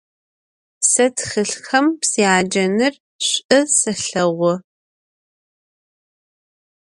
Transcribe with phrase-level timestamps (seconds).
[0.89, 2.95] Se txılhxem syacenır
[3.27, 4.53] ş'u selheğu.